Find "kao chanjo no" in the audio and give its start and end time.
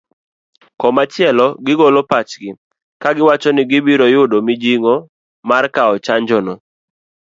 5.75-6.53